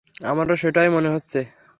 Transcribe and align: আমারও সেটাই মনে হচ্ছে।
আমারও 0.25 0.55
সেটাই 0.55 0.89
মনে 0.89 1.09
হচ্ছে। 1.09 1.39